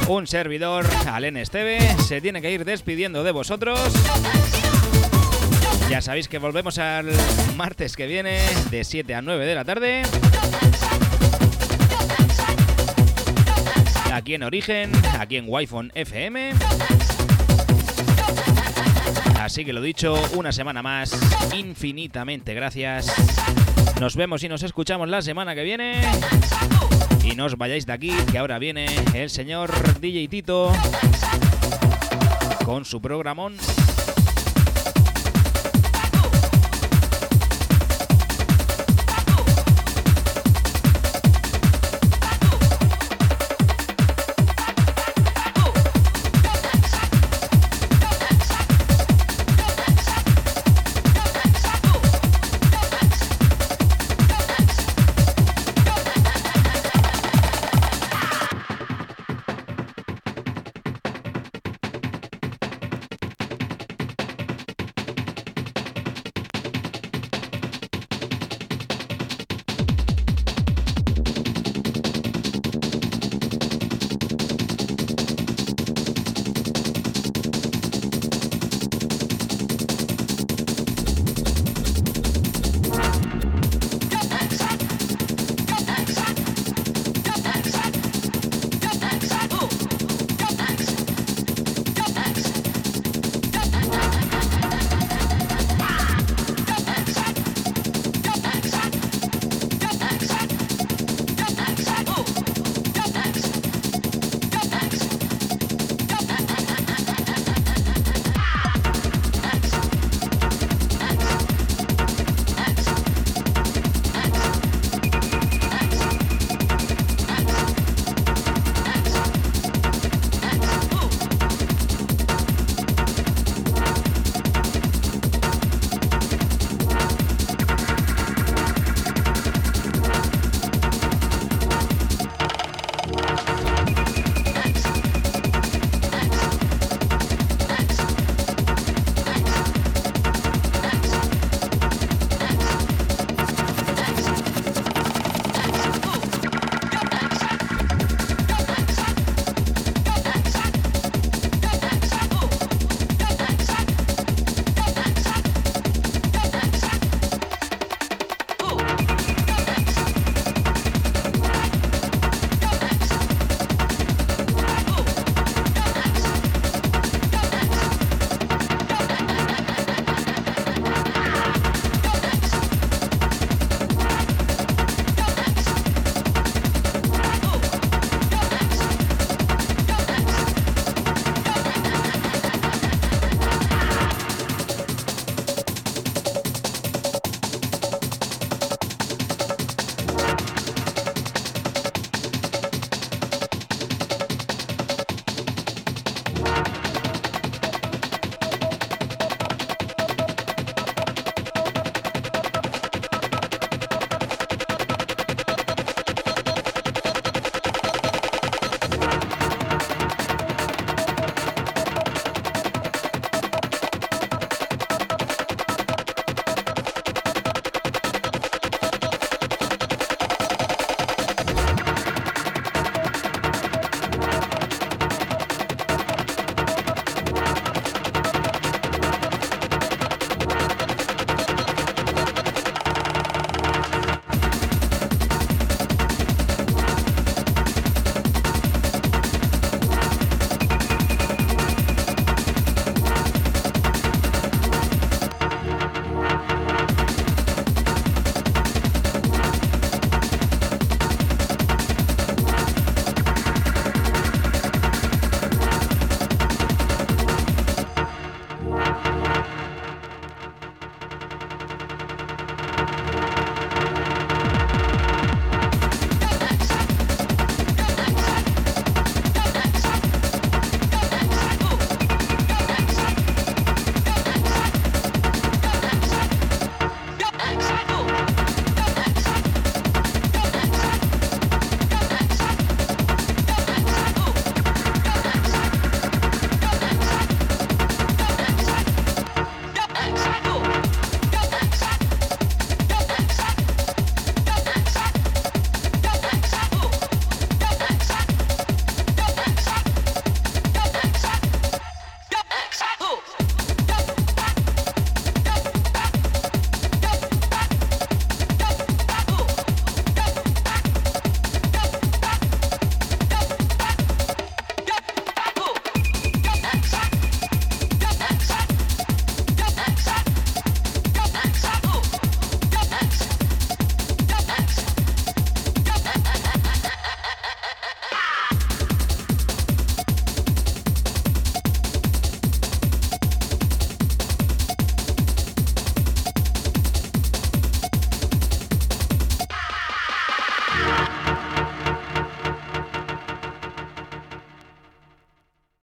Un 0.07 0.25
servidor, 0.25 0.87
Alen 1.05 1.35
Esteve, 1.35 1.77
se 2.07 2.21
tiene 2.21 2.41
que 2.41 2.53
ir 2.53 2.63
despidiendo 2.63 3.25
de 3.25 3.33
vosotros. 3.33 3.77
Ya 5.89 6.01
sabéis 6.01 6.29
que 6.29 6.37
volvemos 6.37 6.77
al 6.77 7.11
martes 7.57 7.97
que 7.97 8.07
viene, 8.07 8.39
de 8.71 8.85
7 8.85 9.15
a 9.15 9.21
9 9.21 9.45
de 9.45 9.55
la 9.55 9.65
tarde. 9.65 10.03
Aquí 14.13 14.35
en 14.35 14.43
Origen, 14.43 14.93
aquí 15.19 15.35
en 15.35 15.43
Wi-Fi 15.49 15.91
FM. 15.95 16.53
Así 19.49 19.65
que 19.65 19.73
lo 19.73 19.81
dicho, 19.81 20.13
una 20.35 20.51
semana 20.51 20.83
más, 20.83 21.11
infinitamente 21.55 22.53
gracias. 22.53 23.11
Nos 23.99 24.15
vemos 24.15 24.43
y 24.43 24.47
nos 24.47 24.61
escuchamos 24.61 25.09
la 25.09 25.23
semana 25.23 25.55
que 25.55 25.63
viene. 25.63 26.03
Y 27.23 27.31
no 27.31 27.45
os 27.45 27.57
vayáis 27.57 27.87
de 27.87 27.93
aquí, 27.93 28.15
que 28.31 28.37
ahora 28.37 28.59
viene 28.59 28.85
el 29.15 29.31
señor 29.31 29.71
DJ 29.99 30.27
Tito 30.27 30.71
con 32.63 32.85
su 32.85 33.01
programón. 33.01 33.57